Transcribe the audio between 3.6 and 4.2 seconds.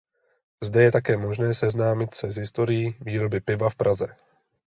v Praze.